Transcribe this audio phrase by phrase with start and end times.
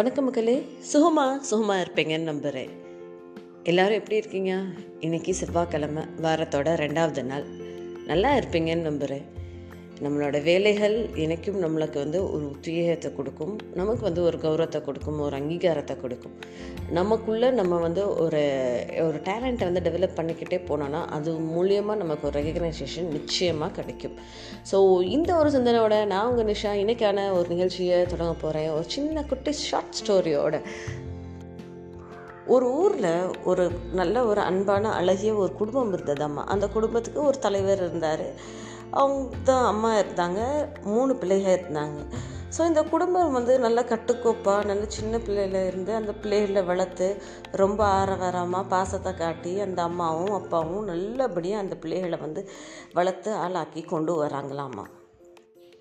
[0.00, 0.66] வணக்கம் மக்களே.
[0.78, 2.68] சுகமாக சுகமாக இருப்பீங்கன்னு நம்புகிறேன்
[3.62, 4.62] எல்லாரும் எப்படி இருக்கீங்க?
[5.00, 7.44] இன்னைக்கு செவ்வாய்க்கிழமை வாரத்தோட ரெண்டாவது நாள்.
[8.06, 9.24] நல்லா இருப்பீங்கன்னு நம்புகிறேன்
[10.04, 10.94] நம்மளோட வேலைகள்
[11.24, 16.36] எனக்கும் நம்மளுக்கு வந்து ஒரு உத்வேகத்தை கொடுக்கும் நமக்கு வந்து ஒரு கௌரவத்தை கொடுக்கும் ஒரு அங்கீகாரத்தை கொடுக்கும்.
[16.98, 18.40] நமக்குள்ளே நம்ம வந்து ஒரு
[19.06, 24.16] ஒரு டேலண்ட்டை வந்து டெவலப் பண்ணிக்கிட்டே போனோன்னா அது மூலியமாக நமக்கு ஒரு ரெகக்னைசேஷன் நிச்சயமாக கிடைக்கும்.
[24.70, 24.78] ஸோ
[25.16, 29.98] இந்த ஒரு சிந்தனையோட நான் உங்கள் நிஷா இன்னைக்கான ஒரு நிகழ்ச்சியை தொடங்க போகிறேன் ஒரு சின்ன குட்டி ஷார்ட்
[30.00, 30.62] ஸ்டோரியோட
[32.54, 33.12] ஒரு ஊரில்
[33.50, 33.64] ஒரு
[34.00, 36.44] நல்ல ஒரு அன்பான அழகிய ஒரு குடும்பம் இருந்ததாம்மா.
[36.54, 38.26] அந்த குடும்பத்துக்கு ஒரு தலைவர் இருந்தார்.
[38.92, 40.40] அவங்க தான் அம்மா இருந்தாங்க
[40.82, 41.98] மூணு பிள்ளைகள் இருந்தாங்க.
[42.56, 47.08] ஸோ இந்த குடும்பம் வந்து நல்ல கட்டுக்கோப்பாக நல்ல சின்ன பிள்ளையில இருந்து அந்த பிள்ளைகளை வளர்த்து
[47.52, 52.42] ரொம்ப ஆரவாரமாக பாசத்தை காட்டி அந்த அம்மாவும் அப்பாவும் நல்லபடியாக அந்த பிள்ளைகளை வந்து
[52.92, 54.86] வளர்த்து ஆளாக்கி கொண்டு வராங்களாம்மா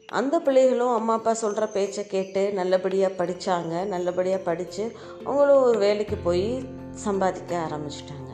[0.10, 4.84] அந்த பிள்ளைகளும் அம்மா அப்பா சொல்கிற பேச்சை கேட்டு நல்லபடியாக படித்தாங்க நல்லபடியாக படித்து
[5.24, 8.32] அவங்களும் ஒரு வேலைக்கு போய் சம்பாதிக்க ஆரம்பிச்சிட்டாங்க.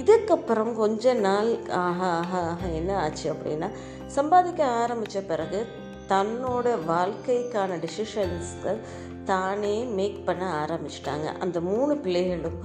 [0.00, 3.68] இதுக்கப்புறம் கொஞ்ச நாள் ஆக ஆக ஆக என்ன ஆச்சு அப்படின்னா
[4.06, 5.60] சம்பாதிக்க ஆரம்பித்த பிறகு
[6.08, 8.80] தன்னோட வாழ்க்கைக்கான டிசிஷன்ஸ்கள்
[9.24, 12.58] தானே மேக் பண்ண ஆரம்பிச்சிட்டாங்க அந்த மூணு பிள்ளைகளும்.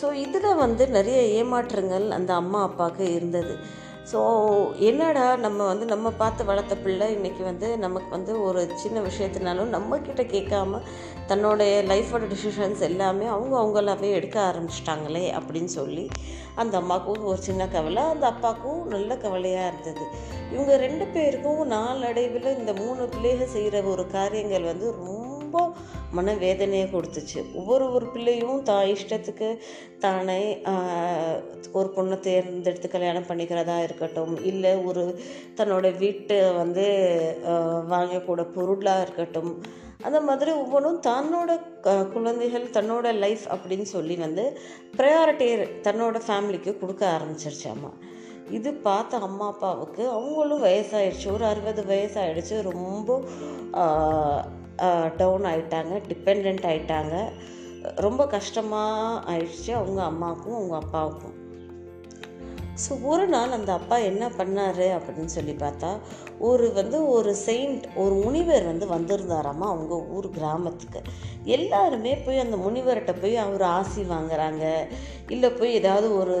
[0.00, 3.54] ஸோ இதில் வந்து நிறைய ஏமாற்றங்கள் அந்த அம்மா அப்பாவுக்கு இருந்தது.
[4.12, 4.20] ஸோ
[4.88, 10.22] என்னடா நம்ம வந்து நம்ம பார்த்து வளர்த்த பிள்ளை இன்றைக்கி வந்து நமக்கு வந்து ஒரு சின்ன விஷயத்தினாலும் நம்மக்கிட்ட
[10.34, 10.80] கேட்காம
[11.30, 16.04] தன்னுடைய லைஃபோட டிசிஷன்ஸ் எல்லாமே அவங்க அவங்களாவே எடுக்க ஆரம்பிச்சிட்டாங்களே அப்படின்னு சொல்லி
[16.54, 20.04] அந்த அம்மாவுக்கும் ஒரு சின்ன கவலை அந்த அப்பாவுக்கும் நல்ல கவலையாக இருந்தது.
[20.52, 25.62] இவங்க ரெண்டு பேருக்கும் நாளடைவில் இந்த மூணு பிள்ளைகள் செய்கிற ஒரு காரியங்கள் வந்து ரொம்ப
[26.16, 27.40] மனவேதனையை கொடுத்துச்சு.
[27.58, 29.48] ஒவ்வொரு ஒரு பிள்ளையும் தான் இஷ்டத்துக்கு
[29.98, 30.40] தானே
[31.72, 35.04] ஒரு பொண்ணை தேர்ந்தெடுத்து கல்யாணம் பண்ணிக்கிறதா இருக்கட்டும் இல்லை ஒரு
[35.58, 36.86] தன்னோட வீட்டை வந்து
[37.92, 39.52] வாங்கக்கூட பொருளாக இருக்கட்டும்
[40.02, 41.50] அந்த மாதிரி ஒவ்வொன்றும் தன்னோட
[42.12, 44.44] குழந்தைகள் தன்னோட லைஃப் அப்படின்னு சொல்லி வந்து
[44.96, 45.48] ப்ரையாரிட்டி
[45.86, 47.92] தன்னோட ஃபேமிலிக்கு கொடுக்க ஆரம்பிச்சிருச்சாம்மா
[48.58, 51.26] இது பார்த்த அம்மா அப்பாவுக்கு அவங்களும் வயசாயிடுச்சு.
[51.32, 53.18] ஒரு அறுபது வயசாகிடுச்சு ரொம்ப
[55.16, 57.14] டவுன் ஆகிட்டாங்க டிபெண்ட் ஆகிட்டாங்க
[58.06, 59.70] ரொம்ப கஷ்டமாக ஆயிடுச்சு.
[59.80, 61.36] அவங்க அம்மாவுக்கும் அவங்க அப்பாவுக்கும்.
[62.82, 65.90] ஸோ ஒரு நாள் அந்த அப்பா என்ன பண்ணார் அப்படின்னு சொல்லி பார்த்தா
[66.38, 71.00] ஒரு வந்து ஒரு செயின்ட் ஒரு முனிவர் வந்து வந்திருந்தாராமா அவங்க ஊர் கிராமத்துக்கு.
[71.44, 74.64] எல்லாருமே போய் அந்த முனிவர்கிட்ட போய் அவர் ஆசி வாங்குறாங்க.
[75.28, 76.36] இல்லை போய் ஏதாவது ஒரு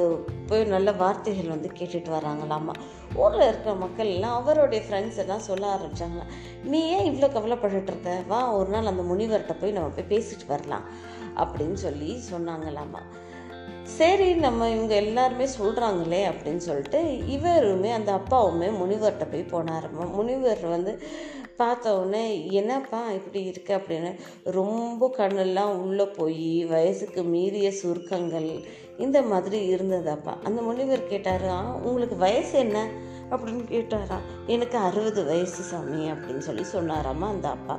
[0.46, 2.74] போய் நல்ல வார்த்தைகள் வந்து கேட்டுட்டு வராங்களாமா.
[3.14, 6.22] ஊரில் இருக்கிற மக்கள் எல்லாம் அவருடைய ஃப்ரெண்ட்ஸ் எல்லாம் சொல்ல ஆரம்பித்தாங்க
[6.64, 8.12] நீ ஏன் இவ்வளோ கவலைப்பட்டுட்டு இருக்க?
[8.28, 10.86] வா ஒரு நாள் அந்த முனிவர்கிட்ட போய் நம்ம போய் பேசிட்டு வரலாம்
[11.36, 13.02] அப்படின்னு சொல்லி சொன்னாங்களாமா.
[13.96, 20.12] சரி நம்ம இவங்க எல்லாருமே சொல்கிறாங்களே அப்படின்னு சொல்லிட்டு இவருமே அந்த அப்பாவுமே முனிவர்கிட்ட போய் போனாருமா.
[20.12, 21.02] முனிவர் வந்து
[21.56, 23.76] பார்த்த உடனே என்னப்பா இப்படி இருக்கு?
[23.76, 24.14] அப்படின்னு
[24.44, 28.60] ரொம்ப கண்ணெல்லாம் உள்ளே போய் வயசுக்கு மீறிய சுருக்கங்கள்
[28.98, 30.42] இந்த மாதிரி இருந்ததாப்பா.
[30.42, 32.88] அந்த முனிவர் கேட்டாரா உங்களுக்கு வயசு என்ன?
[33.30, 37.78] அப்படின்னு கேட்டாராம் எனக்கு அறுபது வயசு சாமி அப்படின்னு சொல்லி சொன்னாராம்மா அந்த அப்பா.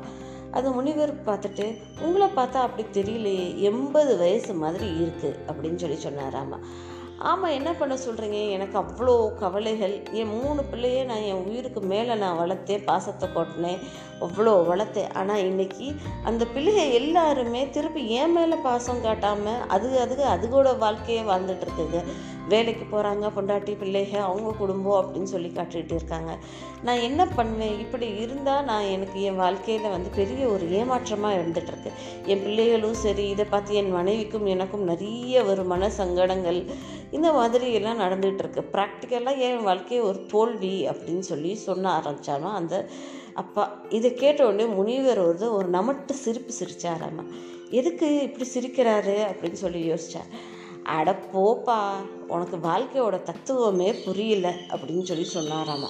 [0.51, 1.65] அந்த முனிவர் பார்த்துட்டு
[2.01, 6.59] உங்களை பார்த்தா அப்படி தெரியலையே எண்பது வயசு மாதிரி இருக்குது அப்படின்னு சொல்லி சொன்னாராமா
[7.29, 9.93] ஆமாம் என்ன பண்ண சொல்கிறீங்க எனக்கு அவ்வளோ கவலைகள்.
[10.11, 13.81] என் மூணு பிள்ளையே நான் என் உயிருக்கு மேலே நான் வளர்த்தேன் பாசத்தை கொட்டினேன்
[14.21, 15.11] அவ்வளோ வளர்த்தேன்.
[15.13, 15.87] ஆனால் இன்றைக்கி
[16.23, 22.01] அந்த பிள்ளைக எல்லாருமே திருப்பி என் மேலே பாசம் காட்டாமல் அது அதுக்கு அதுகோட வாழ்க்கையே வாழ்ந்துட்டுருக்குங்க
[22.49, 26.37] வேலைக்கு போகிறாங்க பொண்டாட்டி பிள்ளைக அவங்க குடும்பம் அப்படின்னு சொல்லி காட்டிகிட்டு இருக்காங்க.
[26.83, 27.79] நான் என்ன பண்ணுவேன்?
[27.79, 31.91] இப்படி இருந்தால் நான் எனக்கு என் வாழ்க்கையில் வந்து பெரிய ஒரு ஏமாற்றமாக இருந்துகிட்ருக்கு
[32.25, 36.65] என் பிள்ளைகளும் சரி இதை பார்த்து என் மனைவிக்கும் எனக்கும் நிறைய ஒரு மன சங்கடங்கள்
[37.11, 38.69] இந்த மாதிரி எல்லாம் நடந்துகிட்டு இருக்கு.
[38.71, 42.87] ப்ராக்டிக்கலாக என் வாழ்க்கையை ஒரு தோல்வி அப்படின்னு சொல்லி சொன்ன ஆரம்பித்தாலும் அந்த
[43.33, 47.25] அப்பா இதை கேட்ட உடனே முனிவர் வந்து ஒரு நமட்டு சிரிப்பு சிரிச்சாராமா.
[47.69, 49.15] எதுக்கு இப்படி சிரிக்கிறாரு?
[49.31, 51.79] அப்படின்னு சொல்லி யோசித்தேன் அட போப்பா
[52.27, 55.89] உனக்கு வாழ்க்கையோட தத்துவமே புரியல அப்படின்னு சொல்லி சொன்னாராமா.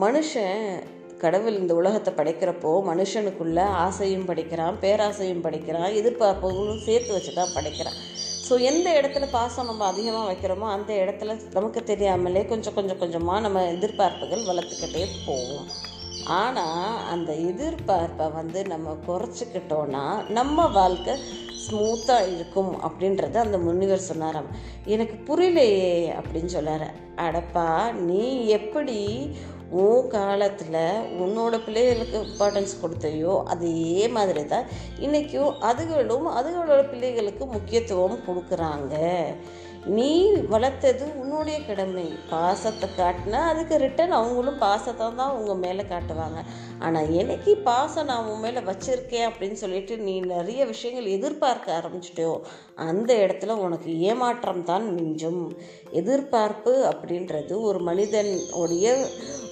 [0.00, 0.84] மனுஷன்
[1.18, 7.98] கடவுள் இந்த உலகத்தை படைக்கிறப்போ மனுஷனுக்குள்ள ஆசையும் படைக்கிறான் பேராசையும் படைக்கிறான் எதிர்பார்ப்புகளும் சேர்த்து வச்சு தான் படைக்கிறான்.
[8.48, 13.62] ஸோ எந்த இடத்துல பாசம் நம்ம அதிகமாக வைக்கிறோமோ அந்த இடத்துல நமக்கு தெரியாமலே கொஞ்சம் கொஞ்சம் கொஞ்சமாக நம்ம
[13.62, 15.68] எதிர்பார்ப்புகள் வளர்த்துக்கிட்டே போவோம்.
[16.24, 21.14] ஆனால் அந்த எதிர்பார்ப்பை வந்து நம்ம குறைச்சிக்கிட்டோன்னா நம்ம வாழ்க்கை
[21.68, 24.50] ஸ்மூத்தாக இருக்கும் அப்படின்றத அந்த முனிவர் சொன்னாராம்.
[24.94, 26.88] எனக்கு புரியலையே அப்படின்னு சொன்னார்.
[27.26, 27.68] அடப்பா
[28.08, 28.24] நீ
[28.58, 28.98] எப்படி
[29.80, 30.76] உன் காலத்தில்
[31.22, 34.68] உன்னோட பிள்ளைகளுக்கு இம்பார்ட்டன்ஸ் கொடுத்தையோ அதே மாதிரி தான்
[35.04, 38.94] இன்றைக்கும் அதுகளும் அதுகளோட பிள்ளைகளுக்கு முக்கியத்துவம் கொடுக்குறாங்க.
[39.96, 40.12] நீ
[40.52, 42.06] வளர்த்தது உன்னுடைய கடமை.
[42.30, 46.40] பாசத்தை காட்டினா அதுக்கு ரிட்டன் அவங்களும் பாசத்தை தான் உங்கள் மேலே காட்டுவாங்க.
[46.86, 52.34] ஆனால் எனக்கு பாசம் நான் உன் மேலே வச்சுருக்கேன் அப்படின்னு சொல்லிட்டு நீ நிறைய விஷயங்கள் எதிர்பார்க்க ஆரம்பிச்சிட்டியோ
[52.88, 55.42] அந்த இடத்துல உனக்கு ஏமாற்றம் தான் மிஞ்சும்.
[55.90, 58.32] எதிர்பார்ப்பு அப்படின்றது ஒரு மனிதன்
[58.62, 58.86] உடைய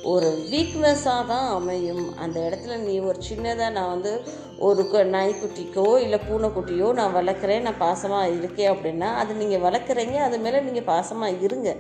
[0.03, 2.05] ஒரு வீக்னஸாக தான் அமையும்.
[2.25, 4.13] அந்த இடத்துல நீ ஒரு சின்னதாக நான் வந்து
[4.59, 4.83] ஒரு
[5.15, 10.91] நாய்க்குட்டிக்கோ இல்லை பூனைக்குட்டியோ நான் வளர்க்குறேன் நான் பாசமாக இருக்கேன் அப்படின்னா அது நீங்கள் வளர்க்குறீங்க அது மேலே நீங்கள்
[10.95, 11.71] பாசமாக இருங்க.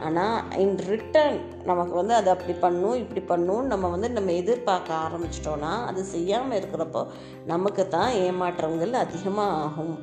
[0.00, 5.72] ஆனால் இன் ரிட்டர்ன் நமக்கு வந்து அது அப்படி பண்ணும் இப்படி பண்ணும் நம்ம வந்து நம்ம எதிர்பார்க்க ஆரம்பிச்சிட்டோன்னா
[5.86, 7.02] அது செய்யாமல் இருக்கிறப்போ
[7.46, 9.94] நமக்கு தான் ஏமாற்றங்கள் அதிகமாக ஆகும்.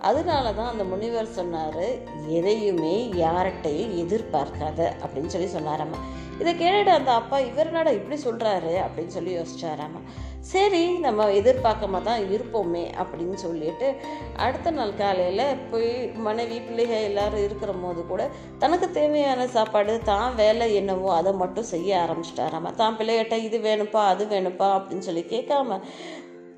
[0.00, 1.84] அதனால தான் அந்த முனிவர் சொன்னார்
[2.28, 5.98] எதையுமே யார்கிட்டையும் எதிர்பார்க்காத அப்படின்னு சொல்லி சொன்னார் நம்ம
[6.40, 10.00] இதை கேட்டுட்டு அந்த அப்பா இவர் என்னடா இப்படி சொல்கிறாரு அப்படின்னு சொல்லி யோசிச்சாராமா
[10.40, 13.94] சரி நம்ம எதிர்பார்க்காம தான் இருப்போமே அப்படின்னு சொல்லிட்டு
[14.36, 20.74] அடுத்த நாள் காலையில் போய் மனைவி பிள்ளைகள் எல்லாரும் இருக்கிற போது கூட தனக்கு தேவையான சாப்பாடு தான் வேலை
[20.74, 25.80] என்னவோ அதை மட்டும் செய்ய ஆரம்பிச்சிட்டாராமா தான் பிள்ளைகிட்ட இது வேணும்ப்பா அது வேணும்ப்பா அப்படின்னு சொல்லி கேட்காம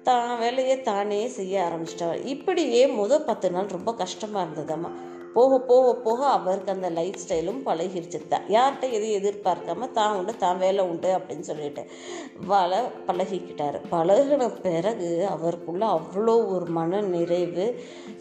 [0.02, 2.24] தான் வேலையை தானே செய்ய ஆரம்பிச்சிட்டார்.
[2.24, 4.90] இப்படியே முதல் பத்து நாள் ரொம்ப கஷ்டமாக இருந்ததாம்மா
[5.38, 8.18] போக போக போக அவருக்கு அந்த லைஃப் ஸ்டைலும் பழகிருச்சு.
[8.32, 11.82] தான் யார்கிட்ட எதையும் எதிர்பார்க்காம தான் உண்டு தான் வேலை உண்டு அப்படின்னு சொல்லிட்டு
[12.52, 13.78] வாழ பழகிக்கிட்டார்.
[13.94, 17.66] பழகின பிறகு அவருக்குள்ள அவ்வளோ ஒரு மன நிறைவு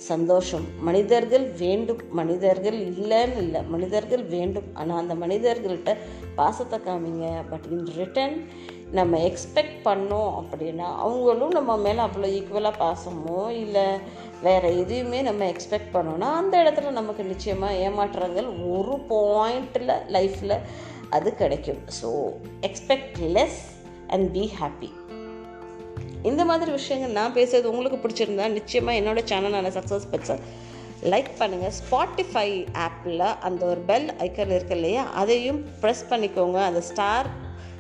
[0.10, 0.66] சந்தோஷம்.
[0.88, 3.62] மனிதர்கள் வேண்டும் மனிதர்கள் இல்லைன்னு இல்லை.
[3.76, 4.68] மனிதர்கள் வேண்டும்.
[4.82, 5.94] ஆனால் அந்த மனிதர்கள்ட்ட
[6.40, 7.28] பாசத்தை காமிங்க.
[7.52, 8.36] பட் இன் ரிட்டன்
[8.92, 13.86] நம்ம எக்ஸ்பெக்ட் பண்ணோம் அப்படின்னா அவங்களும் நம்ம மேலே அவ்வளோ ஈக்குவலாக பாசமோ இல்லை
[14.42, 20.60] வேறு எதையுமே நம்ம எக்ஸ்பெக்ட் பண்ணோன்னா அந்த இடத்துல நமக்கு நிச்சயமாக ஏமாற்றங்கள் ஒரு பாயிண்டில் லைஃப்பில்
[21.10, 21.82] அது கிடைக்கும்.
[22.02, 22.10] So
[22.62, 23.62] expect less
[24.08, 24.90] and be happy
[26.24, 30.38] இந்த மாதிரி விஷயங்கள் நான் பேசுறது உங்களுக்கு பிடிச்சிருந்தா நிச்சயமாக என்னோடய சேனலான சக்ஸஸ் பெற்ற
[31.04, 35.12] லைக் பண்ணுங்கள் ஸ்பாட்டிஃபை ஆப்பில் அந்த ஒரு பெல் ஐக்கன் இருக்கு இல்லையா?
[35.12, 36.58] அதையும் ப்ரெஸ் பண்ணிக்கோங்க.
[36.66, 37.28] அந்த ஸ்டார்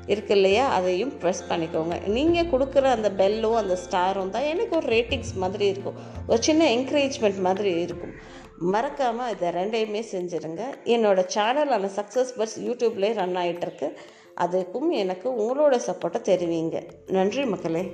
[0.07, 0.67] இருக்கு இல்லையா?
[0.67, 2.07] அதையும் ப்ரெஸ் பண்ணிக்கோங்க.
[2.07, 5.93] நீங்கள் கொடுக்குற அந்த பெல்லும் அந்த ஸ்டாரும் தான் எனக்கு ஒரு ரேட்டிங்ஸ் மாதிரி இருக்கும்.
[6.27, 8.13] ஒரு சின்ன என்கரேஜ்மெண்ட் மாதிரி இருக்கும்.
[8.59, 10.61] மறக்காமல் இதை ரெண்டையுமே செஞ்சுருங்க.
[10.83, 13.93] என்னோடய சேனலான சக்ஸஸ் பர்ஸ் யூடியூப்லேயே ரன் ஆகிட்டுருக்கு
[14.41, 16.81] அதுக்கும் எனக்கு உங்களோட சப்போர்ட்டை தெரிவிங்க.
[17.07, 17.91] நன்றி மக்களே.